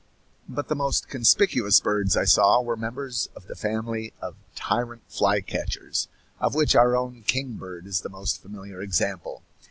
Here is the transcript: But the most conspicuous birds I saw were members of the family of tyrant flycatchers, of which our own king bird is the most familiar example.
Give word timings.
But 0.49 0.67
the 0.67 0.73
most 0.75 1.07
conspicuous 1.09 1.79
birds 1.79 2.17
I 2.17 2.25
saw 2.25 2.59
were 2.63 2.75
members 2.75 3.29
of 3.35 3.45
the 3.45 3.53
family 3.53 4.13
of 4.19 4.35
tyrant 4.55 5.03
flycatchers, 5.07 6.07
of 6.39 6.55
which 6.55 6.75
our 6.75 6.97
own 6.97 7.21
king 7.21 7.53
bird 7.57 7.85
is 7.85 8.01
the 8.01 8.09
most 8.09 8.41
familiar 8.41 8.81
example. 8.81 9.43